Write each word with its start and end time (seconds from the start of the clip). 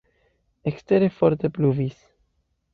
Ekstere 0.71 1.11
forte 1.19 1.53
pluvis. 1.61 2.03